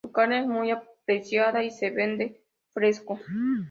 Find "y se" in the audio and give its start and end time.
1.63-1.91